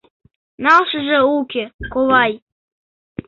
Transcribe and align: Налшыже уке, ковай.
Налшыже 0.63 1.19
уке, 1.37 1.63
ковай. 1.93 2.31